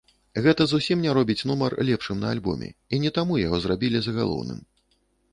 Гэта 0.45 0.63
зусім 0.69 1.01
не 1.07 1.11
робіць 1.17 1.45
нумар 1.49 1.75
лепшым 1.89 2.17
на 2.21 2.31
альбоме, 2.35 2.69
і 2.97 3.01
не 3.03 3.11
таму 3.19 3.37
яго 3.41 3.59
зрабілі 3.65 4.01
загалоўным. 4.07 4.59